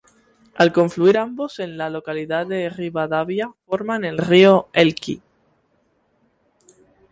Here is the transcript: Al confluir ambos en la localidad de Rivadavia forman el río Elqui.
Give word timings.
Al 0.55 0.73
confluir 0.73 1.19
ambos 1.19 1.59
en 1.59 1.77
la 1.77 1.91
localidad 1.91 2.47
de 2.47 2.71
Rivadavia 2.71 3.53
forman 3.67 4.03
el 4.03 4.17
río 4.17 4.67
Elqui. 4.73 5.21